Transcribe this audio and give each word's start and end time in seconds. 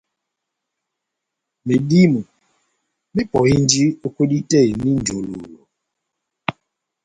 Medímo 1.67 2.21
mepɔhindi 3.15 3.83
o 4.05 4.07
kwedi 4.15 4.37
tɛh 4.49 4.63
eni 4.71 4.89
njololo 4.99 5.59